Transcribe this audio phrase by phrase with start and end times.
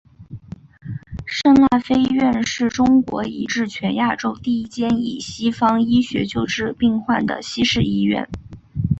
[1.27, 8.27] 圣辣非医院是中国以至全亚洲第一间以西方医学救治病患的西式医院。